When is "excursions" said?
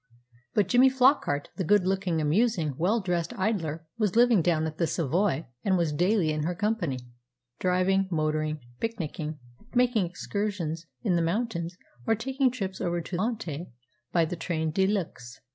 10.07-10.87